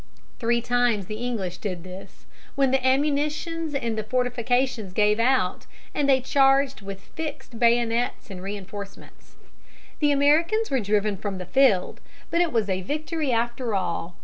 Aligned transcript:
Three 0.39 0.61
times 0.61 1.05
the 1.05 1.17
English 1.17 1.59
did 1.59 1.83
this, 1.83 2.25
when 2.55 2.71
the 2.71 2.83
ammunition 2.83 3.75
in 3.75 3.93
the 3.93 4.01
fortifications 4.03 4.93
gave 4.93 5.19
out, 5.19 5.67
and 5.93 6.09
they 6.09 6.21
charged 6.21 6.81
with 6.81 6.99
fixed 6.99 7.59
bayonets 7.59 8.31
and 8.31 8.41
reinforcements. 8.41 9.35
The 9.99 10.09
Americans 10.11 10.71
were 10.71 10.79
driven 10.79 11.17
from 11.17 11.37
the 11.37 11.45
field, 11.45 12.01
but 12.31 12.41
it 12.41 12.51
was 12.51 12.67
a 12.67 12.81
victory 12.81 13.31
after 13.31 13.75
all. 13.75 14.15